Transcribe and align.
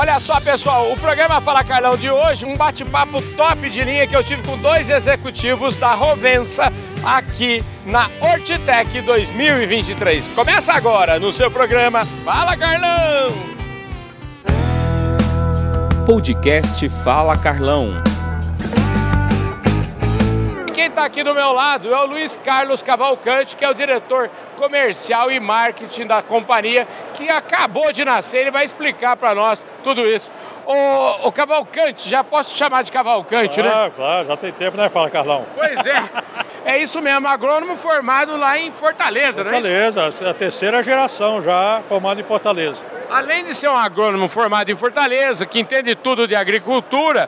Olha 0.00 0.18
só, 0.18 0.40
pessoal, 0.40 0.90
o 0.90 0.96
programa 0.96 1.42
Fala 1.42 1.62
Carlão 1.62 1.94
de 1.94 2.10
hoje, 2.10 2.46
um 2.46 2.56
bate-papo 2.56 3.20
top 3.36 3.68
de 3.68 3.84
linha 3.84 4.06
que 4.06 4.16
eu 4.16 4.24
tive 4.24 4.42
com 4.42 4.56
dois 4.56 4.88
executivos 4.88 5.76
da 5.76 5.92
Rovensa 5.92 6.72
aqui 7.04 7.62
na 7.84 8.08
Hortitec 8.18 8.98
2023. 9.02 10.28
Começa 10.28 10.72
agora 10.72 11.20
no 11.20 11.30
seu 11.30 11.50
programa 11.50 12.06
Fala 12.24 12.56
Carlão! 12.56 13.30
Podcast 16.06 16.88
Fala 16.88 17.36
Carlão. 17.36 18.02
Está 21.00 21.06
aqui 21.06 21.22
do 21.22 21.32
meu 21.32 21.50
lado 21.54 21.94
é 21.94 21.98
o 21.98 22.04
Luiz 22.04 22.38
Carlos 22.44 22.82
Cavalcante, 22.82 23.56
que 23.56 23.64
é 23.64 23.70
o 23.70 23.72
diretor 23.72 24.28
comercial 24.54 25.32
e 25.32 25.40
marketing 25.40 26.06
da 26.06 26.20
companhia, 26.20 26.86
que 27.14 27.26
acabou 27.30 27.90
de 27.90 28.04
nascer. 28.04 28.42
Ele 28.42 28.50
vai 28.50 28.66
explicar 28.66 29.16
para 29.16 29.34
nós 29.34 29.64
tudo 29.82 30.06
isso. 30.06 30.30
O, 30.66 31.28
o, 31.28 31.32
Cavalcante, 31.32 32.06
já 32.06 32.22
posso 32.22 32.52
te 32.52 32.58
chamar 32.58 32.82
de 32.82 32.92
Cavalcante, 32.92 33.62
ah, 33.62 33.64
né? 33.64 33.92
Claro, 33.96 34.28
já 34.28 34.36
tem 34.36 34.52
tempo, 34.52 34.76
né? 34.76 34.90
Fala, 34.90 35.08
Carlão. 35.08 35.46
Pois 35.56 35.86
é. 35.86 36.04
É 36.66 36.76
isso 36.76 37.00
mesmo, 37.00 37.26
agrônomo 37.26 37.78
formado 37.78 38.36
lá 38.36 38.58
em 38.58 38.70
Fortaleza, 38.70 39.42
Fortaleza, 39.42 39.44
né? 39.44 39.50
Fortaleza, 40.02 40.30
a 40.30 40.34
terceira 40.34 40.82
geração 40.82 41.40
já 41.40 41.80
formada 41.88 42.20
em 42.20 42.24
Fortaleza. 42.24 42.76
Além 43.10 43.42
de 43.42 43.54
ser 43.54 43.70
um 43.70 43.74
agrônomo 43.74 44.28
formado 44.28 44.70
em 44.70 44.76
Fortaleza, 44.76 45.46
que 45.46 45.58
entende 45.58 45.94
tudo 45.94 46.28
de 46.28 46.36
agricultura, 46.36 47.26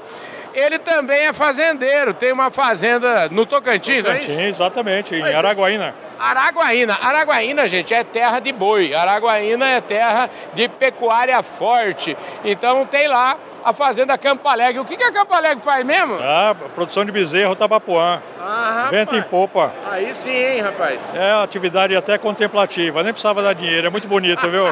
ele 0.55 0.79
também 0.79 1.27
é 1.27 1.33
fazendeiro, 1.33 2.15
tem 2.15 2.33
uma 2.33 2.51
fazenda 2.51 3.29
no 3.29 3.47
Tocantins, 3.47 4.05
Tocantins, 4.05 4.29
é 4.39 4.49
exatamente, 4.49 5.15
em 5.15 5.23
Araguaína. 5.35 5.95
Araguaína. 6.19 6.97
Araguaína, 7.03 7.67
gente, 7.67 7.93
é 7.93 8.05
terra 8.05 8.39
de 8.39 8.53
boi. 8.53 8.95
Araguaína 8.95 9.67
é 9.67 9.81
terra 9.81 10.31
de 10.55 10.69
pecuária 10.69 11.43
forte. 11.43 12.17
Então 12.45 12.87
tem 12.87 13.09
lá 13.09 13.37
a 13.65 13.73
fazenda 13.73 14.17
Campo 14.17 14.49
Alegre. 14.49 14.79
O 14.79 14.85
que, 14.85 14.97
que 14.97 15.03
a 15.03 15.13
Campo 15.13 15.35
Alegre 15.35 15.65
faz 15.65 15.85
mesmo? 15.85 16.17
Ah, 16.21 16.55
produção 16.77 17.05
de 17.05 17.11
bezerro, 17.11 17.57
tabapuã. 17.57 18.21
Ah, 18.41 18.89
Vento 18.91 19.17
em 19.17 19.23
popa. 19.23 19.73
Aí 19.91 20.15
sim, 20.15 20.31
hein, 20.31 20.61
rapaz. 20.61 21.01
É 21.13 21.33
atividade 21.43 21.97
até 21.97 22.17
contemplativa, 22.19 23.03
nem 23.03 23.13
precisava 23.13 23.43
dar 23.43 23.55
dinheiro, 23.55 23.89
é 23.89 23.91
muito 23.91 24.07
bonito, 24.07 24.49
viu? 24.49 24.65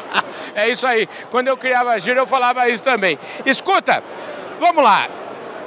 é 0.54 0.68
isso 0.68 0.86
aí. 0.86 1.06
Quando 1.30 1.48
eu 1.48 1.56
criava 1.58 1.98
giro, 1.98 2.20
eu 2.20 2.26
falava 2.26 2.68
isso 2.70 2.82
também. 2.82 3.18
Escuta, 3.44 4.02
Vamos 4.60 4.82
lá. 4.82 5.08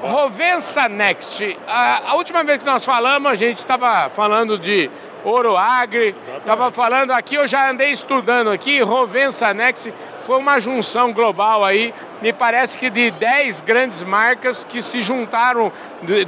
Rovensa 0.01 0.87
Next. 0.87 1.57
A, 1.67 2.11
a, 2.11 2.15
última 2.15 2.43
vez 2.43 2.59
que 2.59 2.65
nós 2.65 2.85
falamos, 2.85 3.31
a 3.31 3.35
gente 3.35 3.57
estava 3.57 4.09
falando 4.09 4.57
de 4.57 4.89
Ouro 5.23 5.57
Agri, 5.57 6.15
estava 6.37 6.71
falando 6.71 7.11
aqui, 7.11 7.35
eu 7.35 7.45
já 7.47 7.69
andei 7.69 7.91
estudando 7.91 8.49
aqui, 8.49 8.81
Rovensa 8.81 9.53
Next 9.53 9.93
foi 10.29 10.37
uma 10.37 10.59
junção 10.59 11.11
global 11.11 11.65
aí, 11.65 11.91
me 12.21 12.31
parece 12.31 12.77
que 12.77 12.91
de 12.91 13.09
10 13.09 13.61
grandes 13.61 14.03
marcas 14.03 14.63
que 14.63 14.79
se 14.79 15.01
juntaram 15.01 15.71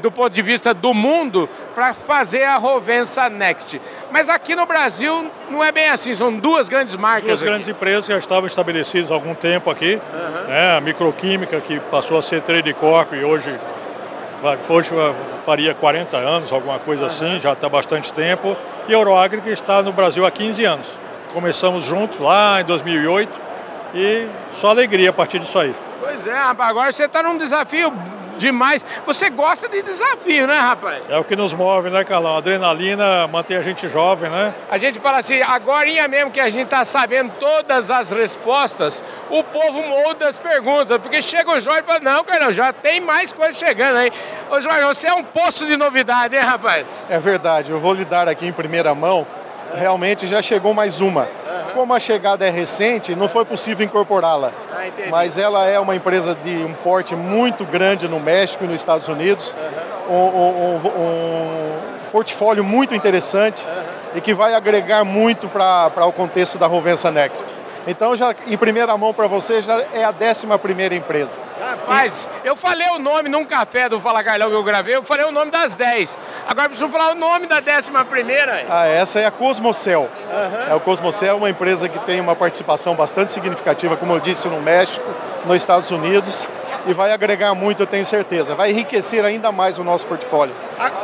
do, 0.02 0.12
ponto 0.12 0.32
de 0.32 0.42
vista 0.42 0.74
do 0.74 0.92
mundo 0.92 1.48
para 1.76 1.94
fazer 1.94 2.42
a 2.46 2.58
Rovensa 2.58 3.30
Next. 3.30 3.80
Mas 4.12 4.28
aqui 4.28 4.56
no 4.56 4.66
Brasil 4.66 5.30
não 5.52 5.64
é 5.64 5.72
bem 5.72 5.88
assim, 5.88 6.16
são 6.16 6.36
duas 6.36 6.68
grandes 6.68 6.96
marcas. 6.96 7.28
Duas 7.28 7.42
aqui. 7.44 7.52
grandes 7.52 7.68
empresas 7.68 8.08
já 8.08 8.18
estavam 8.18 8.48
estabelecidas 8.48 9.12
há 9.12 9.14
algum 9.14 9.36
tempo 9.36 9.70
aqui. 9.70 10.02
Uhum. 10.12 10.48
Né? 10.48 10.78
A 10.78 10.82
Microquímica, 10.82 11.62
que 11.62 11.80
passou 11.80 12.18
a 12.18 12.24
ser 12.24 12.42
Trade 12.42 12.74
Corp 12.74 13.14
e 13.14 13.24
hoje, 13.24 13.54
hoje 14.68 14.90
faria 15.46 15.76
40 15.76 16.18
anos, 16.18 16.52
alguma 16.52 16.80
coisa 16.80 17.04
uhum. 17.04 17.08
assim, 17.08 17.40
já 17.40 17.54
está 17.54 17.70
bastante 17.70 18.12
tempo. 18.12 18.58
E 18.88 18.96
a 18.96 18.98
Euroagri, 18.98 19.42
que 19.42 19.52
está 19.52 19.84
no 19.84 19.94
Brasil 19.94 20.26
há 20.26 20.32
15 20.32 20.66
anos. 20.66 20.88
Começamos 21.32 21.86
juntos 21.86 22.18
lá 22.18 22.62
em 22.62 22.66
2008 22.66 23.51
e 23.94 24.28
só 24.52 24.70
alegria 24.70 25.10
a 25.10 25.14
partir 25.14 25.40
disso 25.40 25.58
aí. 25.60 25.74
Pois 26.00 26.26
é, 26.26 26.34
rapaz, 26.34 26.70
agora 26.70 26.92
você 26.92 27.06
está 27.06 27.22
num 27.22 27.38
desafio 27.38 27.94
demais. 28.42 28.84
Você 29.06 29.30
gosta 29.30 29.70
de 29.70 29.82
desafio, 29.84 30.48
né, 30.48 30.58
rapaz? 30.58 31.04
É 31.10 31.18
o 31.18 31.24
que 31.24 31.36
nos 31.36 31.54
move, 31.54 31.90
né, 31.90 32.04
Carlão? 32.04 32.36
A 32.36 32.38
adrenalina 32.40 33.28
mantém 33.28 33.56
a 33.56 33.62
gente 33.62 33.88
jovem, 33.88 34.30
né? 34.30 34.54
A 34.70 34.78
gente 34.78 35.00
fala 35.00 35.20
assim, 35.20 35.42
agora 35.42 35.82
mesmo 36.08 36.32
que 36.32 36.40
a 36.40 36.50
gente 36.50 36.64
está 36.64 36.84
sabendo 36.84 37.32
todas 37.40 37.90
as 37.90 38.12
respostas, 38.12 39.04
o 39.30 39.44
povo 39.44 39.84
molda 39.84 40.28
as 40.28 40.38
perguntas, 40.38 40.98
porque 41.00 41.22
chega 41.22 41.52
o 41.52 41.60
Jorge 41.60 41.82
e 41.82 41.84
fala, 41.84 42.00
não, 42.00 42.24
Carlão, 42.24 42.52
já 42.52 42.74
tem 42.74 43.00
mais 43.00 43.32
coisa 43.32 43.58
chegando 43.58 43.98
aí. 43.98 44.12
Ô 44.50 44.60
Jorge, 44.60 44.84
você 44.84 45.08
é 45.08 45.14
um 45.14 45.24
poço 45.24 45.66
de 45.68 45.78
novidade, 45.78 46.36
hein, 46.36 46.42
rapaz? 46.42 46.86
É 47.10 47.20
verdade, 47.20 47.72
eu 47.72 47.80
vou 47.80 47.94
lhe 47.94 48.06
dar 48.06 48.28
aqui 48.28 48.48
em 48.48 48.52
primeira 48.52 48.94
mão, 48.96 49.26
realmente 49.76 50.28
já 50.28 50.42
chegou 50.42 50.74
mais 50.74 51.00
uma. 51.00 51.28
Como 51.74 51.94
a 51.94 52.00
chegada 52.00 52.46
é 52.46 52.50
recente, 52.50 53.16
não 53.16 53.30
foi 53.30 53.46
possível 53.46 53.86
incorporá-la. 53.86 54.52
Ah, 54.72 54.86
Mas 55.10 55.38
ela 55.38 55.66
é 55.66 55.80
uma 55.80 55.96
empresa 55.96 56.36
de 56.36 56.56
um 56.64 56.74
porte 56.74 57.16
muito 57.16 57.66
grande 57.66 58.08
no 58.08 58.20
México 58.20 58.64
e 58.64 58.68
nos 58.68 58.76
Estados 58.76 59.08
Unidos. 59.08 59.56
Um, 60.10 60.14
um, 60.14 60.76
um 60.76 61.80
portfólio 62.12 62.64
muito 62.64 62.94
interessante 62.94 63.66
e 64.14 64.22
que 64.22 64.34
vai 64.34 64.54
agregar 64.54 65.04
muito 65.04 65.48
para 65.48 66.06
o 66.06 66.12
contexto 66.12 66.58
da 66.58 66.68
Rovensa 66.68 67.10
Next. 67.10 67.56
Então, 67.88 68.16
já 68.16 68.36
em 68.46 68.58
primeira 68.58 68.96
mão 68.96 69.14
para 69.14 69.28
você, 69.28 69.62
já 69.62 69.82
é 69.94 70.04
a 70.04 70.14
11 70.14 70.46
primeira 70.62 70.94
empresa. 70.94 71.42
Rapaz, 71.60 72.28
e... 72.44 72.48
eu 72.48 72.56
falei 72.56 72.88
o 72.90 73.00
nome 73.00 73.28
num 73.28 73.44
café 73.44 73.90
do 73.90 74.00
Fala 74.00 74.24
Carlão 74.24 74.50
que 74.50 74.56
eu 74.56 74.64
gravei, 74.64 74.96
eu 74.96 75.04
falei 75.04 75.26
o 75.26 75.32
nome 75.32 75.50
das 75.50 75.74
10. 75.74 76.18
Agora 76.52 76.68
preciso 76.68 76.92
falar 76.92 77.14
o 77.14 77.16
nome 77.16 77.48
da 77.48 77.60
11 77.60 77.92
primeira. 78.10 78.66
Ah, 78.70 78.86
essa 78.86 79.22
é 79.22 79.26
a 79.26 79.32
Cosmocel. 79.32 80.02
Uhum. 80.02 80.72
É 80.74 80.76
o 80.76 80.82
Cosmocel 80.82 81.30
é 81.30 81.34
uma 81.34 81.50
empresa 81.50 81.88
que 81.88 81.98
tem 82.00 82.20
uma 82.20 82.36
participação 82.36 82.94
bastante 82.94 83.32
significativa, 83.32 83.96
como 83.96 84.12
eu 84.12 84.20
disse, 84.20 84.50
no 84.50 84.60
México, 84.60 85.06
nos 85.46 85.56
Estados 85.56 85.90
Unidos 85.92 86.50
e 86.86 86.94
vai 86.94 87.14
agregar 87.14 87.56
muito, 87.56 87.84
eu 87.84 87.88
tenho 87.88 88.04
certeza. 88.04 88.54
Vai 88.54 88.72
enriquecer 88.72 89.24
ainda 89.24 89.50
mais 89.50 89.80
o 89.80 89.84
nosso 89.86 90.06
portfólio. 90.08 90.54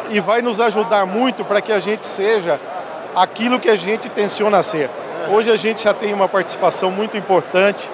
E 0.09 0.19
vai 0.19 0.41
nos 0.41 0.59
ajudar 0.59 1.05
muito 1.05 1.45
para 1.45 1.61
que 1.61 1.71
a 1.71 1.79
gente 1.79 2.03
seja 2.03 2.59
aquilo 3.15 3.57
que 3.57 3.69
a 3.69 3.77
gente 3.77 4.09
tenciona 4.09 4.61
ser. 4.63 4.89
Hoje 5.29 5.49
a 5.49 5.55
gente 5.55 5.85
já 5.85 5.93
tem 5.93 6.13
uma 6.13 6.27
participação 6.27 6.91
muito 6.91 7.15
importante 7.15 7.89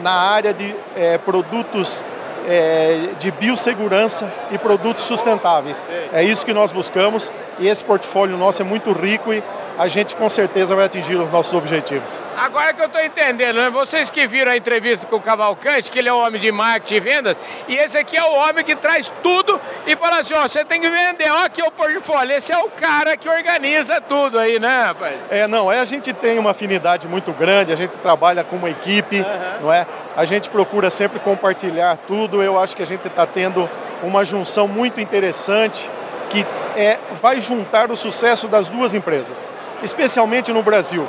na 0.00 0.10
área 0.10 0.54
de 0.54 0.74
é, 0.96 1.18
produtos 1.18 2.02
é, 2.46 3.10
de 3.18 3.30
biossegurança 3.30 4.32
e 4.50 4.58
produtos 4.58 5.04
sustentáveis. 5.04 5.86
É 6.12 6.22
isso 6.22 6.44
que 6.44 6.52
nós 6.52 6.72
buscamos 6.72 7.32
e 7.58 7.68
esse 7.68 7.84
portfólio 7.84 8.36
nosso 8.36 8.62
é 8.62 8.64
muito 8.64 8.92
rico 8.92 9.32
e 9.32 9.42
a 9.76 9.88
gente 9.88 10.14
com 10.14 10.30
certeza 10.30 10.74
vai 10.74 10.84
atingir 10.84 11.16
os 11.16 11.30
nossos 11.30 11.52
objetivos. 11.52 12.20
Agora 12.36 12.72
que 12.72 12.80
eu 12.80 12.86
estou 12.86 13.02
entendendo, 13.02 13.56
né? 13.56 13.70
vocês 13.70 14.10
que 14.10 14.26
viram 14.26 14.52
a 14.52 14.56
entrevista 14.56 15.06
com 15.06 15.16
o 15.16 15.20
Cavalcante, 15.20 15.90
que 15.90 15.98
ele 15.98 16.08
é 16.08 16.12
o 16.12 16.18
homem 16.18 16.40
de 16.40 16.52
marketing 16.52 16.94
e 16.94 17.00
vendas, 17.00 17.36
e 17.66 17.76
esse 17.76 17.98
aqui 17.98 18.16
é 18.16 18.22
o 18.22 18.32
homem 18.34 18.64
que 18.64 18.76
traz 18.76 19.10
tudo 19.22 19.60
e 19.86 19.96
fala 19.96 20.20
assim, 20.20 20.34
ó, 20.34 20.42
você 20.42 20.64
tem 20.64 20.80
que 20.80 20.88
vender, 20.88 21.30
ó 21.30 21.44
aqui 21.44 21.60
é 21.60 21.64
o 21.64 21.70
portfólio, 21.70 22.36
esse 22.36 22.52
é 22.52 22.58
o 22.58 22.70
cara 22.70 23.16
que 23.16 23.28
organiza 23.28 24.00
tudo 24.00 24.38
aí, 24.38 24.58
né, 24.58 24.84
rapaz? 24.86 25.16
É, 25.30 25.46
não, 25.46 25.70
é, 25.70 25.80
a 25.80 25.84
gente 25.84 26.12
tem 26.12 26.38
uma 26.38 26.52
afinidade 26.52 27.08
muito 27.08 27.32
grande, 27.32 27.72
a 27.72 27.76
gente 27.76 27.96
trabalha 27.98 28.44
com 28.44 28.56
uma 28.56 28.70
equipe, 28.70 29.20
uhum. 29.20 29.62
não 29.62 29.72
é? 29.72 29.86
A 30.16 30.24
gente 30.24 30.48
procura 30.48 30.90
sempre 30.90 31.18
compartilhar 31.18 31.96
tudo. 32.06 32.40
Eu 32.42 32.58
acho 32.58 32.76
que 32.76 32.82
a 32.82 32.86
gente 32.86 33.06
está 33.06 33.26
tendo 33.26 33.68
uma 34.02 34.24
junção 34.24 34.68
muito 34.68 35.00
interessante 35.00 35.90
que 36.30 36.46
é, 36.76 36.98
vai 37.20 37.40
juntar 37.40 37.90
o 37.90 37.96
sucesso 37.96 38.46
das 38.46 38.68
duas 38.68 38.94
empresas, 38.94 39.48
especialmente 39.82 40.52
no 40.52 40.62
Brasil. 40.62 41.08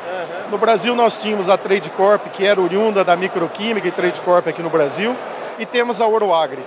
No 0.50 0.58
Brasil 0.58 0.96
nós 0.96 1.18
tínhamos 1.18 1.50
a 1.50 1.58
Trade 1.58 1.90
Corp, 1.92 2.28
que 2.34 2.46
era 2.46 2.60
oriunda 2.60 3.04
da 3.04 3.16
microquímica 3.16 3.88
e 3.88 3.92
Trade 3.92 4.22
Corp 4.22 4.48
aqui 4.48 4.62
no 4.62 4.70
Brasil, 4.70 5.16
e 5.58 5.66
temos 5.66 6.02
a 6.02 6.08
Oroagri. 6.08 6.66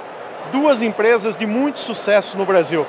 Duas 0.53 0.83
empresas 0.83 1.37
de 1.37 1.47
muito 1.47 1.79
sucesso 1.79 2.37
no 2.37 2.45
Brasil. 2.45 2.87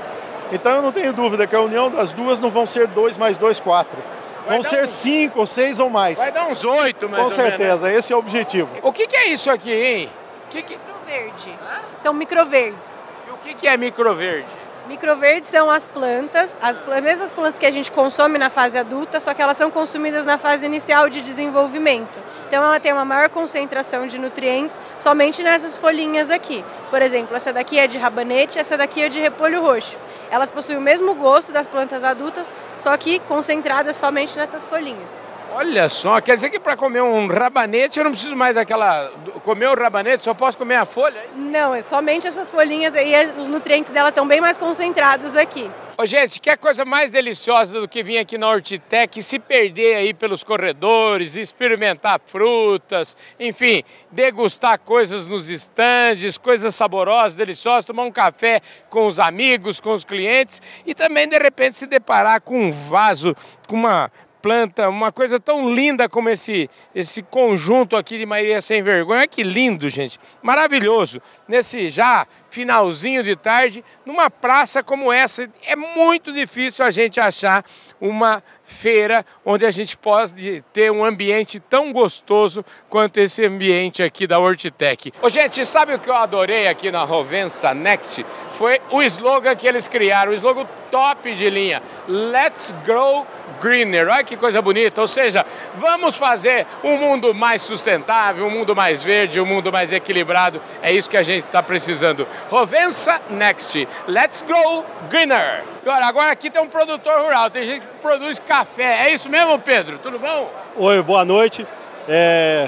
Então 0.51 0.73
eu 0.73 0.81
não 0.81 0.91
tenho 0.91 1.13
dúvida 1.13 1.45
que 1.45 1.55
a 1.55 1.61
união 1.61 1.91
das 1.91 2.11
duas 2.11 2.39
não 2.39 2.49
vão 2.49 2.66
ser 2.66 2.87
2 2.87 3.17
mais 3.17 3.37
2, 3.37 3.59
4 3.59 4.19
vão 4.49 4.63
ser 4.63 4.83
uns... 4.83 4.89
cinco, 4.89 5.45
seis 5.47 5.79
ou 5.79 5.89
mais. 5.89 6.17
Vai 6.17 6.31
dar 6.31 6.47
uns 6.47 6.63
oito, 6.63 7.07
mais 7.07 7.23
Com 7.23 7.29
certeza, 7.29 7.85
menos. 7.85 7.99
esse 7.99 8.13
é 8.13 8.15
o 8.15 8.19
objetivo. 8.19 8.69
O 8.81 8.91
que, 8.91 9.07
que 9.07 9.15
é 9.15 9.27
isso 9.27 9.49
aqui, 9.49 9.71
hein? 9.71 10.09
Que 10.49 10.61
que... 10.61 10.77
Microverde. 11.09 11.59
São 11.97 12.13
microverdes. 12.13 12.91
E 13.28 13.31
o 13.31 13.37
que, 13.37 13.53
que 13.55 13.67
é 13.67 13.75
microverde? 13.78 14.46
Microverdes 14.90 15.47
são 15.47 15.70
as 15.70 15.86
plantas, 15.86 16.58
as 16.59 16.82
mesmas 17.03 17.32
plantas 17.32 17.59
que 17.59 17.66
a 17.68 17.70
gente 17.70 17.91
consome 17.91 18.40
na 18.40 18.50
fase 18.50 18.76
adulta, 18.76 19.20
só 19.20 19.36
que 19.36 19.41
elas 19.41 19.56
são 19.56 19.70
consumidas 19.70 20.26
na 20.26 20.36
fase 20.36 20.66
inicial 20.66 21.08
de 21.08 21.22
desenvolvimento. 21.22 22.20
Então 22.47 22.64
ela 22.64 22.80
tem 22.80 22.91
uma 22.91 23.06
maior 23.06 23.30
concentração 23.30 24.08
de 24.08 24.18
nutrientes 24.18 24.82
somente 24.97 25.44
nessas 25.44 25.78
folhinhas 25.78 26.32
aqui. 26.32 26.66
Por 26.90 27.03
exemplo, 27.03 27.38
essa 27.38 27.53
daqui 27.53 27.78
é 27.78 27.86
de 27.86 28.00
rabanete, 28.00 28.58
essa 28.58 28.76
daqui 28.76 29.03
é 29.03 29.09
de 29.09 29.20
repolho 29.20 29.62
roxo. 29.62 29.96
Elas 30.32 30.50
possuem 30.50 30.80
o 30.80 30.82
mesmo 30.82 31.14
gosto 31.14 31.52
das 31.52 31.68
plantas 31.68 32.03
adultas, 32.03 32.56
só 32.76 32.97
que 32.97 33.20
concentradas 33.20 33.96
somente 33.96 34.36
nessas 34.40 34.66
folhinhas. 34.66 35.24
Olha 35.51 35.90
só, 35.90 36.22
quer 36.22 36.35
dizer 36.35 36.49
que 36.49 36.59
para 36.59 36.78
comer 36.78 37.01
um 37.01 37.28
rabanete 37.28 37.97
eu 37.97 38.03
não 38.03 38.11
preciso 38.11 38.35
mais 38.35 38.55
daquela. 38.55 39.11
comer 39.43 39.67
o 39.67 39.75
rabanete, 39.75 40.23
só 40.23 40.34
posso 40.34 40.57
comer 40.57 40.75
a 40.75 40.85
folha? 40.85 41.25
Não, 41.35 41.73
é 41.73 41.81
somente 41.81 42.28
essas 42.28 42.49
folhinhas 42.49 42.96
aí, 42.96 43.13
os 43.37 43.47
nutrientes 43.47 43.91
dela 43.91 44.09
estão 44.09 44.28
bem 44.28 44.40
mais 44.40 44.57
concentrados 44.57 45.35
aqui. 45.35 45.69
Ô, 46.01 46.05
gente, 46.05 46.40
que 46.40 46.55
coisa 46.55 46.85
mais 46.85 47.11
deliciosa 47.11 47.78
do 47.78 47.85
que 47.85 48.01
vir 48.01 48.19
aqui 48.19 48.37
na 48.37 48.47
Hortitec 48.47 49.19
e 49.19 49.22
se 49.22 49.37
perder 49.37 49.97
aí 49.97 50.13
pelos 50.13 50.46
corredores, 50.46 51.35
experimentar 51.35 52.22
frutas, 52.25 53.17
enfim, 53.37 53.84
degustar 54.09 54.79
coisas 54.79 55.28
nos 55.28 55.49
estandes, 55.49 56.37
coisas 56.37 56.73
saborosas, 56.73 57.35
deliciosas, 57.35 57.84
tomar 57.84 58.03
um 58.03 58.11
café 58.13 58.61
com 58.90 59.07
os 59.07 59.19
amigos, 59.19 59.81
com 59.81 59.93
os 59.93 60.05
clientes 60.05 60.61
e 60.85 60.95
também, 60.95 61.28
de 61.28 61.37
repente, 61.37 61.75
se 61.75 61.85
deparar 61.85 62.40
com 62.40 62.61
um 62.61 62.72
vaso, 62.72 63.35
com 63.67 63.75
uma 63.75 64.09
planta, 64.41 64.90
uma 64.90 65.12
coisa 65.12 65.40
tão 65.40 65.74
linda 65.74 66.08
como 66.08 66.30
esse, 66.30 66.70
esse 66.94 67.22
conjunto 67.24 67.96
aqui 67.96 68.18
de 68.18 68.26
Maria 68.26 68.62
Sem 68.62 68.82
Vergonha. 68.82 69.28
Que 69.28 69.44
lindo, 69.44 69.90
gente. 69.90 70.20
Maravilhoso. 70.41 71.22
Nesse 71.47 71.90
já 71.90 72.28
finalzinho 72.50 73.24
de 73.24 73.36
tarde, 73.36 73.84
numa 74.06 74.30
praça 74.30 74.84
como 74.84 75.12
essa, 75.12 75.50
é 75.66 75.76
muito 75.76 76.32
difícil 76.32 76.84
a 76.84 76.90
gente 76.90 77.20
achar 77.20 77.64
uma 78.02 78.44
feira 78.69 79.25
onde 79.43 79.66
a 79.66 79.71
gente 79.71 79.97
pode 79.97 80.63
ter 80.71 80.91
um 80.91 81.03
ambiente 81.03 81.59
tão 81.59 81.91
gostoso 81.91 82.63
quanto 82.87 83.19
esse 83.19 83.43
ambiente 83.45 84.03
aqui 84.03 84.27
da 84.27 84.39
Hortitec. 84.39 85.11
Ô, 85.21 85.27
gente, 85.27 85.66
sabe 85.66 85.93
o 85.93 85.99
que 85.99 86.09
eu 86.09 86.16
adorei 86.16 86.67
aqui 86.67 86.91
na 86.91 87.03
Rovensa 87.03 87.73
Next? 87.73 88.25
Foi 88.53 88.79
o 88.91 89.01
slogan 89.01 89.55
que 89.55 89.67
eles 89.67 89.87
criaram, 89.87 90.31
o 90.31 90.35
slogan 90.35 90.67
top 90.91 91.33
de 91.33 91.49
linha. 91.49 91.81
Let's 92.07 92.73
grow 92.85 93.25
greener. 93.59 94.07
Olha 94.07 94.23
que 94.23 94.37
coisa 94.37 94.61
bonita. 94.61 95.01
Ou 95.01 95.07
seja, 95.07 95.45
vamos 95.75 96.16
fazer 96.16 96.66
um 96.83 96.95
mundo 96.97 97.33
mais 97.33 97.61
sustentável, 97.61 98.45
um 98.45 98.49
mundo 98.49 98.75
mais 98.75 99.03
verde, 99.03 99.41
um 99.41 99.45
mundo 99.45 99.71
mais 99.71 99.91
equilibrado. 99.91 100.61
É 100.81 100.91
isso 100.91 101.09
que 101.09 101.17
a 101.17 101.23
gente 101.23 101.45
está 101.45 101.61
precisando. 101.61 102.27
Rovensa 102.49 103.19
Next. 103.29 103.87
Let's 104.07 104.41
grow 104.41 104.85
greener. 105.09 105.63
Agora, 105.81 106.05
agora 106.05 106.31
aqui 106.31 106.49
tem 106.49 106.61
um 106.61 106.67
produtor 106.67 107.22
rural, 107.22 107.49
tem 107.49 107.66
gente 107.66 107.81
que 107.81 107.87
produz 108.02 108.37
café. 108.37 109.08
É 109.08 109.14
isso 109.14 109.29
mesmo, 109.29 109.58
Pedro? 109.59 109.97
Tudo 109.97 110.20
bom? 110.20 110.52
Oi, 110.76 111.02
boa 111.02 111.23
noite. 111.23 111.66
É, 112.08 112.67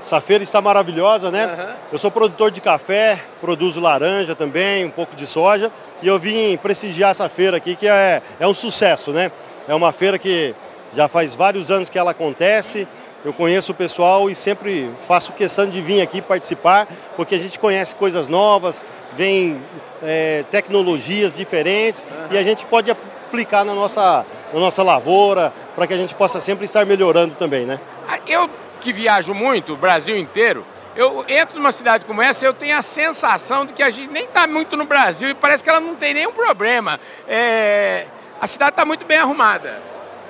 essa 0.00 0.20
feira 0.20 0.44
está 0.44 0.60
maravilhosa, 0.60 1.28
né? 1.28 1.46
Uhum. 1.46 1.74
Eu 1.92 1.98
sou 1.98 2.08
produtor 2.08 2.52
de 2.52 2.60
café, 2.60 3.18
produzo 3.40 3.80
laranja 3.80 4.36
também, 4.36 4.84
um 4.84 4.90
pouco 4.90 5.16
de 5.16 5.26
soja. 5.26 5.72
E 6.00 6.06
eu 6.06 6.20
vim 6.20 6.56
prestigiar 6.56 7.10
essa 7.10 7.28
feira 7.28 7.56
aqui, 7.56 7.74
que 7.74 7.88
é, 7.88 8.22
é 8.38 8.46
um 8.46 8.54
sucesso, 8.54 9.10
né? 9.10 9.32
É 9.66 9.74
uma 9.74 9.90
feira 9.90 10.16
que 10.16 10.54
já 10.94 11.08
faz 11.08 11.34
vários 11.34 11.68
anos 11.68 11.88
que 11.88 11.98
ela 11.98 12.12
acontece. 12.12 12.86
Eu 13.24 13.32
conheço 13.32 13.72
o 13.72 13.74
pessoal 13.74 14.28
e 14.28 14.34
sempre 14.34 14.90
faço 15.06 15.32
questão 15.32 15.66
de 15.66 15.80
vir 15.80 16.00
aqui 16.00 16.20
participar, 16.20 16.88
porque 17.16 17.34
a 17.34 17.38
gente 17.38 17.58
conhece 17.58 17.94
coisas 17.94 18.28
novas, 18.28 18.84
vem 19.16 19.60
é, 20.02 20.44
tecnologias 20.50 21.36
diferentes 21.36 22.04
uhum. 22.04 22.28
e 22.32 22.38
a 22.38 22.42
gente 22.42 22.64
pode 22.66 22.90
aplicar 22.90 23.64
na 23.64 23.74
nossa, 23.74 24.26
na 24.52 24.60
nossa 24.60 24.82
lavoura 24.82 25.52
para 25.74 25.86
que 25.86 25.94
a 25.94 25.96
gente 25.96 26.14
possa 26.14 26.40
sempre 26.40 26.64
estar 26.64 26.84
melhorando 26.84 27.34
também, 27.36 27.64
né? 27.64 27.78
Ah, 28.08 28.18
eu 28.26 28.50
que 28.80 28.92
viajo 28.92 29.32
muito, 29.32 29.74
o 29.74 29.76
Brasil 29.76 30.16
inteiro, 30.16 30.64
eu 30.96 31.24
entro 31.28 31.56
numa 31.56 31.70
cidade 31.70 32.04
como 32.04 32.20
essa, 32.20 32.44
eu 32.44 32.52
tenho 32.52 32.76
a 32.76 32.82
sensação 32.82 33.64
de 33.64 33.72
que 33.72 33.82
a 33.82 33.90
gente 33.90 34.10
nem 34.10 34.24
está 34.24 34.46
muito 34.46 34.76
no 34.76 34.84
Brasil 34.84 35.30
e 35.30 35.34
parece 35.34 35.62
que 35.62 35.70
ela 35.70 35.80
não 35.80 35.94
tem 35.94 36.12
nenhum 36.12 36.32
problema. 36.32 36.98
É 37.28 38.06
a 38.42 38.46
cidade 38.48 38.72
está 38.72 38.84
muito 38.84 39.06
bem 39.06 39.18
arrumada. 39.18 39.80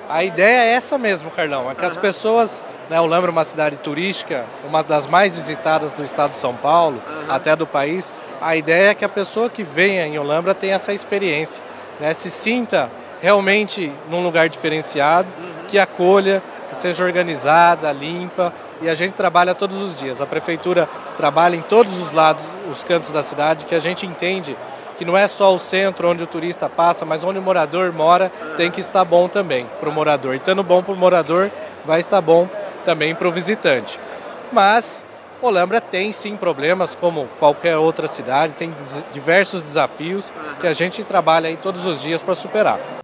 A 0.07 0.23
ideia 0.23 0.65
é 0.65 0.73
essa 0.73 0.99
mesmo, 0.99 1.31
Carlão, 1.31 1.71
é 1.71 1.73
que 1.73 1.81
uhum. 1.81 1.87
as 1.87 1.97
pessoas, 1.97 2.63
né, 2.89 2.97
eu 2.97 3.05
lembro 3.05 3.31
uma 3.31 3.43
cidade 3.43 3.77
turística, 3.77 4.45
uma 4.67 4.83
das 4.83 5.07
mais 5.07 5.35
visitadas 5.35 5.93
do 5.93 6.03
estado 6.03 6.31
de 6.31 6.37
São 6.37 6.53
Paulo, 6.55 7.01
uhum. 7.07 7.33
até 7.33 7.55
do 7.55 7.65
país, 7.65 8.11
a 8.41 8.55
ideia 8.55 8.91
é 8.91 8.93
que 8.93 9.05
a 9.05 9.09
pessoa 9.09 9.49
que 9.49 9.63
venha 9.63 10.05
em 10.05 10.17
Olambra 10.17 10.53
tenha 10.53 10.75
essa 10.75 10.93
experiência, 10.93 11.63
né, 11.99 12.13
se 12.13 12.29
sinta 12.29 12.89
realmente 13.21 13.91
num 14.09 14.21
lugar 14.21 14.49
diferenciado, 14.49 15.27
uhum. 15.39 15.67
que 15.67 15.79
acolha, 15.79 16.43
que 16.69 16.75
seja 16.75 17.03
organizada, 17.03 17.91
limpa, 17.91 18.53
e 18.81 18.89
a 18.89 18.95
gente 18.95 19.13
trabalha 19.13 19.55
todos 19.55 19.81
os 19.81 19.97
dias. 19.97 20.19
A 20.21 20.25
prefeitura 20.25 20.89
trabalha 21.15 21.55
em 21.55 21.61
todos 21.61 21.97
os 21.99 22.11
lados, 22.11 22.43
os 22.69 22.83
cantos 22.83 23.11
da 23.11 23.21
cidade, 23.21 23.65
que 23.65 23.75
a 23.75 23.79
gente 23.79 24.05
entende 24.05 24.57
que 24.97 25.05
não 25.05 25.17
é 25.17 25.25
só 25.27 25.53
o 25.53 25.59
centro 25.59 26.09
onde 26.09 26.23
o 26.23 26.27
turista 26.27 26.69
passa, 26.69 27.05
mas 27.05 27.23
onde 27.23 27.39
o 27.39 27.41
morador 27.41 27.91
mora, 27.91 28.31
tem 28.57 28.69
que 28.69 28.81
estar 28.81 29.03
bom 29.03 29.27
também 29.27 29.65
para 29.79 29.89
o 29.89 29.91
morador. 29.91 30.33
E 30.33 30.37
estando 30.37 30.63
bom 30.63 30.83
para 30.83 30.93
o 30.93 30.97
morador, 30.97 31.49
vai 31.85 31.99
estar 31.99 32.21
bom 32.21 32.47
também 32.83 33.15
para 33.15 33.27
o 33.27 33.31
visitante. 33.31 33.99
Mas 34.51 35.05
Olambra 35.41 35.81
tem 35.81 36.13
sim 36.13 36.37
problemas, 36.37 36.95
como 36.95 37.27
qualquer 37.39 37.77
outra 37.77 38.07
cidade, 38.07 38.53
tem 38.53 38.73
diversos 39.11 39.61
desafios 39.61 40.31
que 40.59 40.67
a 40.67 40.73
gente 40.73 41.03
trabalha 41.03 41.49
aí 41.49 41.57
todos 41.57 41.85
os 41.85 42.01
dias 42.01 42.21
para 42.21 42.35
superar. 42.35 43.02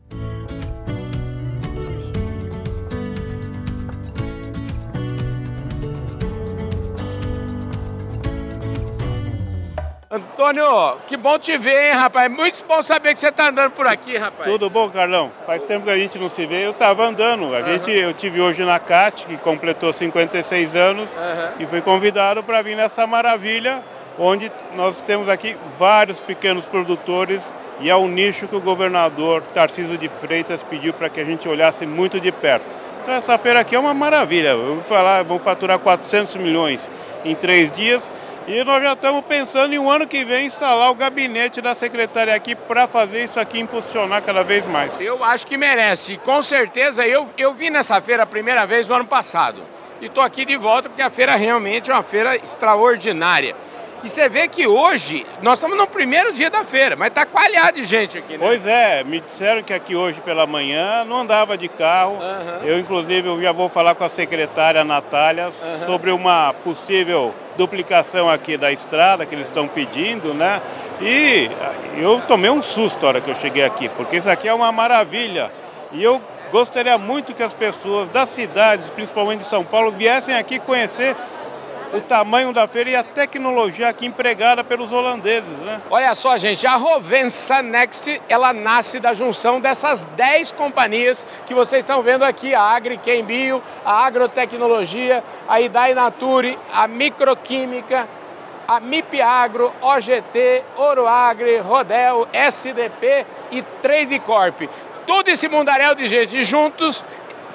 Antônio, 10.50 10.98
que 11.06 11.16
bom 11.16 11.38
te 11.38 11.56
ver, 11.60 11.90
hein, 11.90 11.94
rapaz? 11.94 12.32
Muito 12.32 12.66
bom 12.68 12.82
saber 12.82 13.14
que 13.14 13.20
você 13.20 13.28
está 13.28 13.50
andando 13.50 13.72
por 13.72 13.86
aqui, 13.86 14.18
rapaz. 14.18 14.50
Tudo 14.50 14.68
bom, 14.68 14.90
Carlão? 14.90 15.30
Faz 15.46 15.64
tempo 15.64 15.86
que 15.86 15.92
a 15.92 15.98
gente 15.98 16.18
não 16.18 16.28
se 16.28 16.44
vê. 16.48 16.66
Eu 16.66 16.72
estava 16.72 17.06
andando. 17.06 17.56
A 17.56 17.60
uhum. 17.60 17.66
gente, 17.66 17.92
eu 17.92 18.12
tive 18.14 18.42
hoje 18.42 18.66
na 18.66 18.80
CAT, 18.80 19.28
que 19.28 19.38
completou 19.38 19.94
56 19.94 20.76
anos, 20.76 21.16
uhum. 21.16 21.52
e 21.60 21.66
fui 21.68 21.82
convidado 21.82 22.42
para 22.42 22.64
vir 22.64 22.76
nessa 22.76 23.06
maravilha, 23.06 23.84
onde 24.18 24.52
nós 24.76 25.02
temos 25.02 25.30
aqui 25.30 25.56
vários 25.78 26.20
pequenos 26.22 26.66
produtores 26.66 27.54
e 27.80 27.90
é 27.90 27.96
um 27.96 28.08
nicho 28.08 28.48
que 28.48 28.56
o 28.56 28.60
governador 28.60 29.44
Tarcísio 29.54 30.00
de 30.00 30.10
Freitas 30.10 30.64
pediu 30.64 30.94
para 30.94 31.10
que 31.10 31.22
a 31.22 31.26
gente 31.26 31.48
olhasse 31.48 31.86
muito 31.86 32.20
de 32.20 32.32
perto. 32.32 32.66
Então 33.04 33.14
essa 33.14 33.38
feira 33.38 33.60
aqui 33.60 33.76
é 33.76 33.80
uma 33.80 33.94
maravilha. 33.94 34.50
Eu 34.50 34.76
vou 34.76 34.84
falar, 34.84 35.24
vamos 35.24 35.44
faturar 35.44 35.78
400 35.78 36.38
milhões 36.38 36.90
em 37.24 37.36
três 37.36 37.72
dias 37.72 38.12
e 38.52 38.64
nós 38.64 38.82
já 38.82 38.94
estamos 38.94 39.24
pensando 39.26 39.76
em 39.76 39.78
um 39.78 39.92
ano 39.92 40.08
que 40.08 40.26
vem 40.26 40.48
instalar 40.48 40.90
o 40.90 40.96
gabinete 40.96 41.62
da 41.62 41.76
secretária 41.76 42.34
aqui 42.34 42.56
para 42.56 42.88
fazer 42.88 43.24
isso 43.24 43.40
aqui 43.40 43.60
impulsionar 43.60 44.24
cada 44.24 44.44
vez 44.44 44.66
mais. 44.66 45.00
Eu 45.00 45.24
acho 45.24 45.46
que 45.46 45.56
merece. 45.56 46.18
Com 46.18 46.42
certeza, 46.42 47.06
eu, 47.06 47.30
eu 47.38 47.54
vim 47.54 47.70
nessa 47.70 48.02
feira 48.02 48.24
a 48.24 48.26
primeira 48.26 48.66
vez 48.66 48.90
no 48.90 48.96
ano 48.96 49.06
passado. 49.06 49.62
E 50.02 50.08
estou 50.08 50.24
aqui 50.24 50.46
de 50.46 50.58
volta 50.58 50.90
porque 50.90 51.04
a 51.04 51.12
feira 51.12 51.36
realmente 51.36 51.92
é 51.92 51.94
uma 51.94 52.02
feira 52.02 52.38
extraordinária. 52.38 53.56
E 54.04 54.10
você 54.10 54.30
vê 54.30 54.48
que 54.48 54.66
hoje, 54.66 55.26
nós 55.42 55.60
estamos 55.60 55.78
no 55.78 55.86
primeiro 55.86 56.32
dia 56.32 56.50
da 56.50 56.64
feira, 56.64 56.96
mas 56.96 57.10
está 57.10 57.26
coalhado 57.26 57.74
de 57.80 57.84
gente 57.84 58.18
aqui, 58.18 58.34
né? 58.34 58.40
Pois 58.40 58.66
é, 58.66 59.04
me 59.04 59.20
disseram 59.20 59.62
que 59.62 59.74
aqui 59.74 59.96
hoje 59.96 60.22
pela 60.22 60.48
manhã 60.48 61.04
não 61.04 61.18
andava 61.18 61.58
de 61.58 61.68
carro. 61.68 62.14
Uhum. 62.14 62.68
Eu, 62.68 62.80
inclusive, 62.80 63.28
eu 63.28 63.42
já 63.42 63.52
vou 63.52 63.68
falar 63.68 63.96
com 63.96 64.04
a 64.04 64.10
secretária 64.10 64.84
Natália 64.84 65.48
uhum. 65.48 65.86
sobre 65.86 66.12
uma 66.12 66.54
possível 66.64 67.34
duplicação 67.58 68.30
aqui 68.30 68.56
da 68.56 68.72
estrada 68.72 69.26
que 69.26 69.36
eles 69.36 69.48
estão 69.48 69.68
pedindo, 69.68 70.34
né? 70.34 70.62
E 71.02 71.50
eu 71.98 72.22
tomei 72.28 72.50
um 72.50 72.62
susto 72.62 73.02
na 73.02 73.08
hora 73.08 73.22
que 73.22 73.30
eu 73.30 73.36
cheguei 73.36 73.64
aqui, 73.64 73.90
porque 73.90 74.18
isso 74.18 74.30
aqui 74.30 74.48
é 74.48 74.54
uma 74.54 74.72
maravilha. 74.72 75.52
E 75.92 76.04
eu 76.04 76.22
gostaria 76.52 76.98
muito 76.98 77.34
que 77.34 77.44
as 77.44 77.54
pessoas 77.54 78.10
das 78.10 78.30
cidades, 78.30 78.90
principalmente 78.90 79.40
de 79.42 79.46
São 79.46 79.64
Paulo, 79.64 79.92
viessem 79.92 80.36
aqui 80.36 80.60
conhecer 80.60 81.16
o 81.94 82.02
tamanho 82.02 82.54
da 82.54 82.68
feira 82.68 82.90
e 82.90 82.96
a 82.96 83.04
tecnologia 83.04 83.90
aqui 83.90 84.06
empregada 84.06 84.64
pelos 84.64 84.92
holandeses, 84.92 85.58
né? 85.66 85.82
Olha 85.90 86.14
só, 86.16 86.38
gente, 86.38 86.66
a 86.68 86.76
Rovensa 86.76 87.62
Next, 87.62 88.22
ela 88.30 88.54
nasce 88.54 89.00
da 89.00 89.14
junção 89.14 89.60
dessas 89.60 90.06
10 90.06 90.52
companhias 90.52 91.26
que 91.46 91.54
vocês 91.54 91.84
estão 91.84 92.02
vendo 92.02 92.24
aqui, 92.24 92.54
a 92.54 92.62
Agri 92.62 93.00
Bio, 93.26 93.62
a 93.84 94.06
Agrotecnologia, 94.06 95.24
a 95.48 95.60
Idai 95.60 95.94
Nature, 95.94 96.58
a 96.72 96.88
Microquímica, 96.88 98.08
a 98.68 98.80
MIP 98.80 99.20
Agro, 99.20 99.74
OGT, 99.82 100.64
Oroagri, 100.78 101.58
Rodel, 101.58 102.28
SDP 102.32 103.26
e 103.50 103.64
Trade 103.82 104.20
Corp. 104.20 104.62
Todo 105.08 105.28
esse 105.30 105.48
mundaréu 105.48 105.96
de 105.96 106.06
gente 106.06 106.44
juntos 106.44 107.04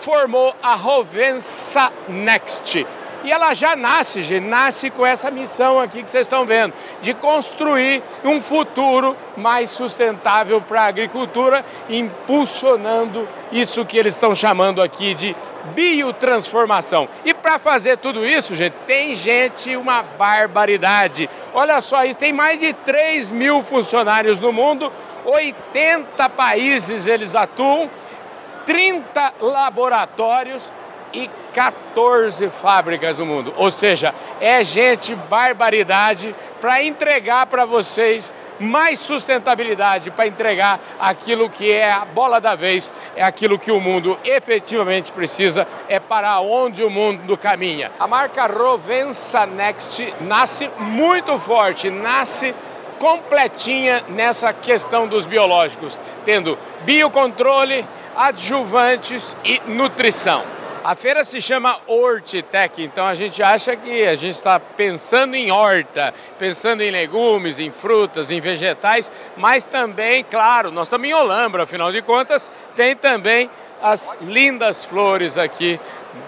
formou 0.00 0.56
a 0.60 0.74
Rovensa 0.74 1.92
Next. 2.08 2.84
E 3.24 3.32
ela 3.32 3.54
já 3.54 3.74
nasce, 3.74 4.20
gente, 4.20 4.44
nasce 4.44 4.90
com 4.90 5.04
essa 5.04 5.30
missão 5.30 5.80
aqui 5.80 6.02
que 6.02 6.10
vocês 6.10 6.26
estão 6.26 6.44
vendo, 6.44 6.74
de 7.00 7.14
construir 7.14 8.02
um 8.22 8.38
futuro 8.38 9.16
mais 9.34 9.70
sustentável 9.70 10.60
para 10.60 10.82
a 10.82 10.86
agricultura, 10.86 11.64
impulsionando 11.88 13.26
isso 13.50 13.82
que 13.86 13.96
eles 13.96 14.12
estão 14.12 14.34
chamando 14.34 14.82
aqui 14.82 15.14
de 15.14 15.34
biotransformação. 15.74 17.08
E 17.24 17.32
para 17.32 17.58
fazer 17.58 17.96
tudo 17.96 18.26
isso, 18.26 18.54
gente, 18.54 18.74
tem 18.86 19.14
gente, 19.14 19.74
uma 19.74 20.02
barbaridade. 20.02 21.30
Olha 21.54 21.80
só 21.80 22.04
isso, 22.04 22.18
tem 22.18 22.32
mais 22.32 22.60
de 22.60 22.74
3 22.74 23.30
mil 23.30 23.62
funcionários 23.62 24.38
no 24.38 24.52
mundo, 24.52 24.92
80 25.24 26.28
países 26.28 27.06
eles 27.06 27.34
atuam, 27.34 27.88
30 28.66 29.32
laboratórios 29.40 30.62
e 31.14 31.30
14 31.52 32.50
fábricas 32.50 33.18
no 33.18 33.26
mundo. 33.26 33.54
Ou 33.56 33.70
seja, 33.70 34.14
é 34.40 34.64
gente 34.64 35.14
barbaridade 35.14 36.34
para 36.60 36.82
entregar 36.82 37.46
para 37.46 37.64
vocês 37.64 38.34
mais 38.58 38.98
sustentabilidade 38.98 40.10
para 40.10 40.26
entregar 40.26 40.80
aquilo 40.98 41.50
que 41.50 41.70
é 41.70 41.90
a 41.90 42.04
bola 42.04 42.40
da 42.40 42.54
vez, 42.54 42.92
é 43.16 43.22
aquilo 43.22 43.58
que 43.58 43.70
o 43.70 43.80
mundo 43.80 44.18
efetivamente 44.24 45.12
precisa, 45.12 45.66
é 45.88 45.98
para 45.98 46.40
onde 46.40 46.82
o 46.82 46.90
mundo 46.90 47.36
caminha. 47.36 47.90
A 47.98 48.06
marca 48.06 48.46
Rovensa 48.46 49.46
Next 49.46 50.14
nasce 50.20 50.70
muito 50.78 51.38
forte, 51.38 51.90
nasce 51.90 52.54
completinha 52.98 54.04
nessa 54.08 54.52
questão 54.52 55.06
dos 55.06 55.26
biológicos, 55.26 55.98
tendo 56.24 56.56
biocontrole, 56.84 57.84
adjuvantes 58.16 59.36
e 59.44 59.60
nutrição. 59.66 60.42
A 60.84 60.94
feira 60.94 61.24
se 61.24 61.40
chama 61.40 61.80
Hortitec, 61.86 62.82
então 62.82 63.06
a 63.06 63.14
gente 63.14 63.42
acha 63.42 63.74
que 63.74 64.04
a 64.04 64.14
gente 64.16 64.34
está 64.34 64.60
pensando 64.60 65.34
em 65.34 65.50
horta, 65.50 66.12
pensando 66.38 66.82
em 66.82 66.90
legumes, 66.90 67.58
em 67.58 67.70
frutas, 67.70 68.30
em 68.30 68.38
vegetais, 68.38 69.10
mas 69.34 69.64
também, 69.64 70.22
claro, 70.22 70.70
nós 70.70 70.88
estamos 70.88 71.08
em 71.08 71.14
Olambra, 71.14 71.62
afinal 71.62 71.90
de 71.90 72.02
contas, 72.02 72.50
tem 72.76 72.94
também 72.94 73.48
as 73.82 74.18
lindas 74.20 74.84
flores 74.84 75.38
aqui 75.38 75.80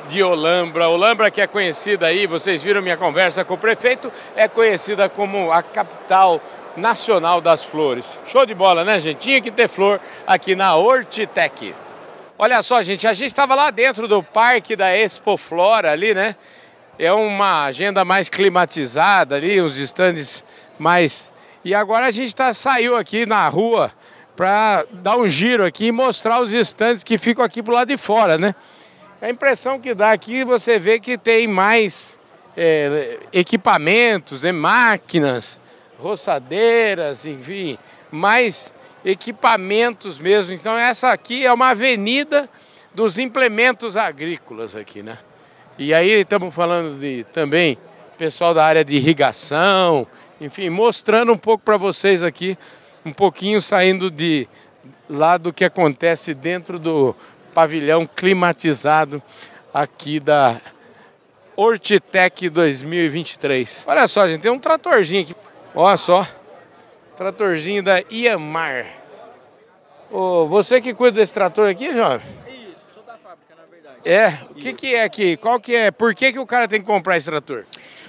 de 0.08 0.22
Olambra. 0.22 0.88
Olambra 0.88 1.30
que 1.30 1.42
é 1.42 1.46
conhecida 1.46 2.06
aí, 2.06 2.26
vocês 2.26 2.62
viram 2.62 2.80
minha 2.80 2.96
conversa 2.96 3.44
com 3.44 3.52
o 3.52 3.58
prefeito, 3.58 4.10
é 4.34 4.48
conhecida 4.48 5.06
como 5.06 5.52
a 5.52 5.62
capital 5.62 6.40
nacional 6.74 7.42
das 7.42 7.62
flores. 7.62 8.18
Show 8.24 8.46
de 8.46 8.54
bola, 8.54 8.84
né, 8.84 8.98
gente? 9.00 9.18
Tinha 9.18 9.40
que 9.42 9.50
ter 9.50 9.68
flor 9.68 10.00
aqui 10.26 10.56
na 10.56 10.74
Hortitec. 10.74 11.74
Olha 12.38 12.62
só, 12.62 12.82
gente, 12.82 13.06
a 13.06 13.14
gente 13.14 13.28
estava 13.28 13.54
lá 13.54 13.70
dentro 13.70 14.06
do 14.06 14.22
parque 14.22 14.76
da 14.76 14.94
Expo 14.94 15.38
Flora 15.38 15.92
ali, 15.92 16.12
né? 16.12 16.36
É 16.98 17.10
uma 17.10 17.64
agenda 17.64 18.04
mais 18.04 18.28
climatizada 18.28 19.36
ali, 19.36 19.58
os 19.58 19.78
estandes 19.78 20.44
mais. 20.78 21.30
E 21.64 21.74
agora 21.74 22.04
a 22.04 22.10
gente 22.10 22.36
tá, 22.36 22.52
saiu 22.52 22.94
aqui 22.94 23.24
na 23.24 23.48
rua 23.48 23.90
para 24.36 24.84
dar 24.92 25.16
um 25.16 25.26
giro 25.26 25.64
aqui 25.64 25.86
e 25.86 25.92
mostrar 25.92 26.42
os 26.42 26.52
estandes 26.52 27.02
que 27.02 27.16
ficam 27.16 27.42
aqui 27.42 27.62
pro 27.62 27.72
lado 27.72 27.88
de 27.88 27.96
fora, 27.96 28.36
né? 28.36 28.54
A 29.22 29.30
impressão 29.30 29.80
que 29.80 29.94
dá 29.94 30.12
aqui, 30.12 30.44
você 30.44 30.78
vê 30.78 31.00
que 31.00 31.16
tem 31.16 31.48
mais 31.48 32.18
é, 32.54 33.18
equipamentos, 33.32 34.42
né? 34.42 34.52
máquinas, 34.52 35.58
roçadeiras, 35.98 37.24
enfim, 37.24 37.78
mais 38.10 38.74
equipamentos 39.06 40.18
mesmo. 40.18 40.52
Então 40.52 40.76
essa 40.76 41.12
aqui 41.12 41.46
é 41.46 41.52
uma 41.52 41.68
avenida 41.68 42.50
dos 42.92 43.18
implementos 43.18 43.96
agrícolas 43.96 44.74
aqui, 44.74 45.00
né? 45.00 45.16
E 45.78 45.94
aí 45.94 46.10
estamos 46.10 46.52
falando 46.52 46.98
de 46.98 47.22
também 47.32 47.78
pessoal 48.18 48.52
da 48.52 48.64
área 48.64 48.84
de 48.84 48.96
irrigação, 48.96 50.06
enfim, 50.40 50.70
mostrando 50.70 51.32
um 51.32 51.38
pouco 51.38 51.62
para 51.62 51.76
vocês 51.76 52.22
aqui, 52.22 52.58
um 53.04 53.12
pouquinho 53.12 53.60
saindo 53.60 54.10
de 54.10 54.48
lá 55.08 55.36
do 55.36 55.52
que 55.52 55.64
acontece 55.64 56.34
dentro 56.34 56.78
do 56.78 57.14
pavilhão 57.54 58.06
climatizado 58.06 59.22
aqui 59.72 60.18
da 60.18 60.60
Hortitec 61.54 62.48
2023. 62.48 63.84
Olha 63.86 64.08
só, 64.08 64.26
gente, 64.26 64.40
tem 64.40 64.50
um 64.50 64.58
tratorzinho 64.58 65.22
aqui. 65.22 65.36
Olha 65.74 65.96
só. 65.96 66.26
Tratorzinho 67.16 67.82
da 67.82 68.02
Iamar. 68.10 68.86
Ô, 70.10 70.46
você 70.46 70.80
que 70.80 70.92
cuida 70.92 71.18
desse 71.18 71.32
trator 71.32 71.68
aqui, 71.68 71.92
João? 71.92 72.16
Isso, 72.46 72.76
sou 72.94 73.02
da 73.02 73.16
fábrica, 73.16 73.54
na 73.56 73.64
verdade. 73.64 73.98
É? 74.04 74.28
O 74.50 74.54
que, 74.54 74.72
que 74.72 74.94
é 74.94 75.02
aqui? 75.02 75.36
Qual 75.36 75.58
que 75.58 75.74
é? 75.74 75.90
Por 75.90 76.14
que, 76.14 76.32
que 76.32 76.38
o 76.38 76.46
cara 76.46 76.68
tem 76.68 76.80
que 76.80 76.86
comprar 76.86 77.16
esse 77.16 77.28
trator? 77.28 77.64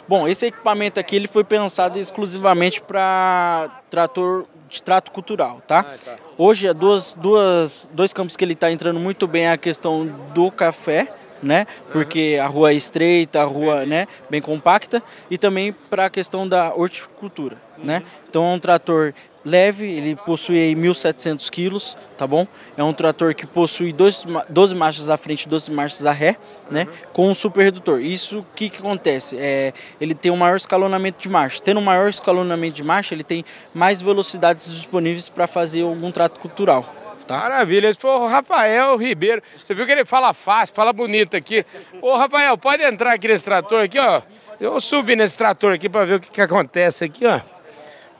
Bom, 0.08 0.28
esse 0.28 0.46
equipamento 0.46 1.00
aqui 1.00 1.16
ele 1.16 1.28
foi 1.28 1.44
pensado 1.44 1.98
exclusivamente 1.98 2.82
para 2.82 3.82
trator 3.90 4.46
de 4.70 4.82
trato 4.82 5.12
cultural, 5.12 5.62
tá? 5.66 5.80
Ah, 5.80 5.98
tá. 6.04 6.16
Hoje, 6.38 6.68
é 6.68 6.74
duas, 6.74 7.14
duas, 7.14 7.90
dois 7.94 8.14
campos 8.14 8.36
que 8.36 8.44
ele 8.44 8.54
está 8.54 8.72
entrando 8.72 9.00
muito 9.00 9.26
bem 9.26 9.46
é 9.46 9.52
a 9.52 9.58
questão 9.58 10.06
do 10.34 10.52
café, 10.52 11.12
né? 11.42 11.66
Porque 11.92 12.38
a 12.42 12.48
rua 12.48 12.72
é 12.72 12.76
estreita, 12.76 13.42
a 13.42 13.46
rua, 13.46 13.86
né, 13.86 14.08
bem 14.30 14.42
compacta 14.42 15.02
e 15.30 15.38
também 15.38 15.74
para 15.90 16.06
a 16.06 16.10
questão 16.10 16.48
da 16.48 16.74
horticultura, 16.74 17.58
né? 17.78 18.04
Então 18.30 18.46
é 18.46 18.54
um 18.54 18.60
trator 18.60 19.14
leve, 19.48 19.86
ele 19.90 20.16
possui 20.16 20.58
1.700 20.76 21.50
quilos, 21.50 21.98
tá 22.18 22.28
bom? 22.28 22.46
É 22.76 22.84
um 22.84 22.92
trator 22.92 23.34
que 23.34 23.48
possui 23.48 23.94
12, 23.94 24.28
12 24.50 24.76
marchas 24.76 25.10
à 25.10 25.16
frente 25.16 25.44
e 25.44 25.48
12 25.48 25.72
marchas 25.72 26.06
à 26.06 26.12
ré, 26.12 26.36
né? 26.70 26.86
Com 27.14 27.30
um 27.30 27.34
super 27.34 27.64
redutor. 27.64 28.02
Isso, 28.02 28.40
o 28.40 28.46
que, 28.56 28.70
que 28.70 28.80
acontece? 28.80 29.38
É, 29.40 29.74
ele 30.02 30.14
tem 30.14 30.32
um 30.32 30.38
maior 30.38 30.58
escalonamento 30.58 31.22
de 31.22 31.30
marcha. 31.30 31.62
Tendo 31.64 31.80
um 31.80 31.84
maior 31.84 32.10
escalonamento 32.10 32.76
de 32.76 32.84
marcha, 32.84 33.16
ele 33.16 33.24
tem 33.24 33.46
mais 33.74 34.02
velocidades 34.02 34.70
disponíveis 34.70 35.30
para 35.30 35.48
fazer 35.48 35.84
algum 35.84 36.12
trato 36.12 36.40
cultural. 36.42 36.97
Tá? 37.28 37.40
Maravilha, 37.40 37.90
esse 37.90 38.00
foi 38.00 38.10
o 38.12 38.26
Rafael 38.26 38.96
Ribeiro. 38.96 39.44
Você 39.62 39.74
viu 39.74 39.86
que 39.86 39.92
ele 39.92 40.06
fala 40.06 40.34
fácil, 40.34 40.74
fala 40.74 40.94
bonito 40.94 41.36
aqui. 41.36 41.66
Ô 42.02 42.16
Rafael, 42.16 42.58
pode 42.58 42.82
entrar 42.84 43.14
aqui 43.14 43.28
nesse 43.28 43.44
trator 43.44 43.84
aqui, 43.84 44.00
ó. 44.00 44.22
Eu 44.60 44.80
subi 44.80 45.16
nesse 45.16 45.36
trator 45.38 45.74
aqui 45.74 45.90
para 45.90 46.06
ver 46.06 46.16
o 46.16 46.20
que, 46.22 46.32
que 46.32 46.42
acontece 46.42 47.04
aqui, 47.04 47.26
ó. 47.26 47.42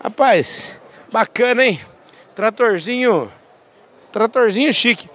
Rapaz, 0.04 0.78
bacana, 1.10 1.66
hein? 1.66 1.80
Tratorzinho, 2.36 3.32
tratorzinho 4.12 4.72
chique. 4.74 5.10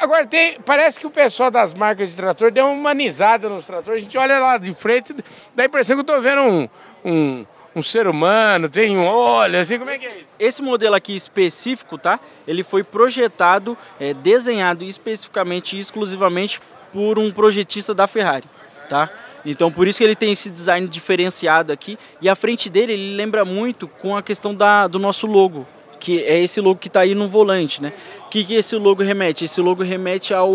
Agora 0.00 0.24
tem, 0.24 0.60
parece 0.60 1.00
que 1.00 1.06
o 1.06 1.10
pessoal 1.10 1.50
das 1.50 1.74
marcas 1.74 2.10
de 2.10 2.16
trator 2.16 2.52
deu 2.52 2.66
uma 2.66 2.72
humanizada 2.72 3.48
nos 3.48 3.66
tratores. 3.66 4.02
A 4.02 4.04
gente 4.04 4.16
olha 4.16 4.38
lá 4.38 4.56
de 4.56 4.72
frente, 4.72 5.12
dá 5.54 5.64
a 5.64 5.66
impressão 5.66 5.96
que 5.96 6.00
eu 6.00 6.04
tô 6.04 6.20
vendo 6.22 6.42
um, 6.42 6.68
um 7.04 7.46
um 7.74 7.82
ser 7.82 8.06
humano, 8.06 8.68
tem 8.68 8.96
um 8.96 9.06
olho, 9.06 9.58
assim, 9.58 9.78
como 9.78 9.90
é 9.90 9.98
que 9.98 10.06
é 10.06 10.16
isso? 10.18 10.26
Esse 10.38 10.62
modelo 10.62 10.94
aqui 10.94 11.14
específico, 11.14 11.96
tá? 11.96 12.20
Ele 12.46 12.62
foi 12.62 12.82
projetado, 12.82 13.76
é, 13.98 14.12
desenhado 14.12 14.84
especificamente, 14.84 15.78
exclusivamente 15.78 16.60
por 16.92 17.18
um 17.18 17.30
projetista 17.30 17.94
da 17.94 18.06
Ferrari, 18.06 18.44
tá? 18.88 19.10
Então 19.44 19.72
por 19.72 19.88
isso 19.88 19.98
que 19.98 20.04
ele 20.04 20.14
tem 20.14 20.32
esse 20.32 20.50
design 20.50 20.86
diferenciado 20.86 21.72
aqui 21.72 21.98
e 22.20 22.28
a 22.28 22.36
frente 22.36 22.70
dele 22.70 22.92
ele 22.92 23.16
lembra 23.16 23.44
muito 23.44 23.88
com 23.88 24.16
a 24.16 24.22
questão 24.22 24.54
da, 24.54 24.86
do 24.86 24.98
nosso 24.98 25.26
logo, 25.26 25.66
que 26.02 26.20
é 26.24 26.36
esse 26.40 26.60
logo 26.60 26.80
que 26.80 26.88
está 26.88 27.02
aí 27.02 27.14
no 27.14 27.28
volante, 27.28 27.80
né? 27.80 27.92
O 28.26 28.28
que, 28.28 28.42
que 28.42 28.54
esse 28.54 28.74
logo 28.74 29.04
remete? 29.04 29.44
Esse 29.44 29.60
logo 29.60 29.84
remete 29.84 30.34
ao, 30.34 30.50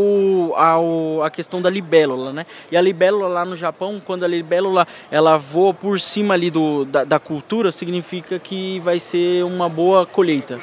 ao 0.54 1.24
a 1.24 1.30
questão 1.30 1.62
da 1.62 1.70
libélula, 1.70 2.34
né? 2.34 2.46
E 2.70 2.75
a 2.75 2.82
libélula 2.82 3.30
lá 3.30 3.46
no 3.46 3.56
Japão, 3.56 4.01
quando 4.04 4.25
a 4.25 4.27
libélula 4.27 4.86
ela 5.10 5.38
voa 5.38 5.74
por 5.74 6.01
cima 6.01 6.34
ali 6.34 6.51
do, 6.51 6.84
da, 6.84 7.06
da 7.06 7.18
cultura, 7.18 7.72
significa 7.72 8.38
que 8.38 8.82
vai 8.82 9.00
ser 9.00 9.46
uma 9.46 9.70
boa 9.70 10.06
colheita. 10.06 10.60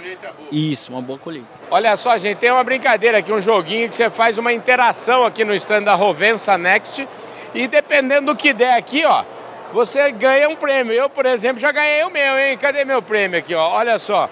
Isso, 0.53 0.93
uma 0.93 1.01
boa 1.01 1.19
colheita. 1.19 1.49
Olha 1.71 1.97
só, 1.97 2.19
gente, 2.19 2.37
tem 2.37 2.51
uma 2.51 2.63
brincadeira 2.63 3.17
aqui, 3.17 3.33
um 3.33 3.41
joguinho 3.41 3.89
que 3.89 3.97
você 3.97 4.11
faz 4.11 4.37
uma 4.37 4.53
interação 4.53 5.25
aqui 5.25 5.47
no 5.47 5.55
stand 5.55 5.85
da 5.85 5.95
Rovensa 5.95 6.59
Next 6.59 7.09
e 7.55 7.67
dependendo 7.67 8.35
do 8.35 8.37
que 8.37 8.53
der 8.53 8.77
aqui, 8.77 9.03
ó, 9.07 9.25
você 9.73 10.13
ganha 10.13 10.47
um 10.47 10.57
prêmio. 10.57 10.93
Eu, 10.93 11.09
por 11.09 11.25
exemplo, 11.25 11.59
já 11.59 11.73
ganhei 11.73 12.05
o 12.05 12.11
meu, 12.11 12.39
hein? 12.39 12.59
Cadê 12.59 12.85
meu 12.85 13.01
prêmio 13.01 13.39
aqui, 13.39 13.55
ó? 13.55 13.67
Olha 13.71 13.99
só. 13.99 14.29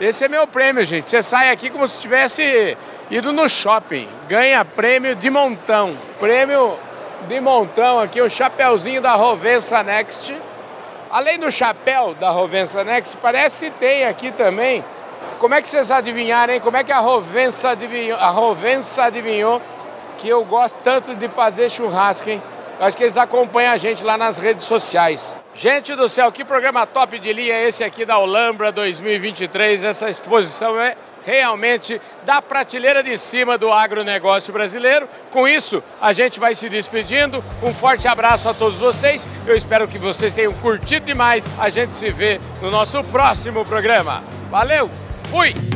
Esse 0.00 0.24
é 0.24 0.28
meu 0.28 0.46
prêmio, 0.46 0.84
gente. 0.84 1.08
Você 1.08 1.22
sai 1.22 1.50
aqui 1.50 1.70
como 1.70 1.86
se 1.86 2.02
tivesse 2.02 2.76
ido 3.10 3.32
no 3.32 3.48
shopping. 3.48 4.08
Ganha 4.28 4.64
prêmio 4.64 5.14
de 5.14 5.30
montão. 5.30 5.96
Prêmio 6.18 6.76
de 7.28 7.40
montão 7.40 8.00
aqui, 8.00 8.20
o 8.20 8.28
chapéuzinho 8.28 9.00
da 9.00 9.14
Rovensa 9.14 9.82
Next. 9.82 10.36
Além 11.10 11.38
do 11.38 11.50
chapéu 11.50 12.12
da 12.14 12.30
Rovensa 12.30 12.82
Next, 12.82 13.16
parece 13.18 13.66
que 13.66 13.78
tem 13.78 14.04
aqui 14.04 14.32
também. 14.32 14.84
Como 15.38 15.54
é 15.54 15.62
que 15.62 15.68
vocês 15.68 15.90
adivinharam, 15.90 16.54
hein? 16.54 16.60
Como 16.60 16.76
é 16.76 16.82
que 16.82 16.92
a 16.92 16.98
Rovensa 16.98 17.70
adivinhou, 17.70 18.18
a 18.18 18.28
Rovensa 18.28 19.04
adivinhou 19.04 19.62
que 20.18 20.28
eu 20.28 20.44
gosto 20.44 20.80
tanto 20.82 21.14
de 21.14 21.28
fazer 21.28 21.70
churrasco, 21.70 22.28
hein? 22.28 22.42
Acho 22.80 22.96
que 22.96 23.04
eles 23.04 23.16
acompanham 23.16 23.72
a 23.72 23.76
gente 23.76 24.04
lá 24.04 24.18
nas 24.18 24.38
redes 24.38 24.64
sociais. 24.64 25.36
Gente 25.56 25.94
do 25.94 26.08
céu, 26.08 26.32
que 26.32 26.44
programa 26.44 26.84
top 26.84 27.16
de 27.16 27.32
linha 27.32 27.60
esse 27.62 27.84
aqui 27.84 28.04
da 28.04 28.18
Olambra 28.18 28.72
2023. 28.72 29.84
Essa 29.84 30.10
exposição 30.10 30.80
é 30.80 30.96
realmente 31.24 32.00
da 32.24 32.42
prateleira 32.42 33.04
de 33.04 33.16
cima 33.16 33.56
do 33.56 33.72
agronegócio 33.72 34.52
brasileiro. 34.52 35.08
Com 35.30 35.46
isso, 35.46 35.80
a 36.00 36.12
gente 36.12 36.40
vai 36.40 36.56
se 36.56 36.68
despedindo. 36.68 37.42
Um 37.62 37.72
forte 37.72 38.08
abraço 38.08 38.48
a 38.48 38.54
todos 38.54 38.80
vocês. 38.80 39.24
Eu 39.46 39.56
espero 39.56 39.86
que 39.86 39.96
vocês 39.96 40.34
tenham 40.34 40.52
curtido 40.54 41.06
demais. 41.06 41.46
A 41.56 41.70
gente 41.70 41.94
se 41.94 42.10
vê 42.10 42.40
no 42.60 42.68
nosso 42.68 43.02
próximo 43.04 43.64
programa. 43.64 44.24
Valeu, 44.50 44.90
fui! 45.30 45.73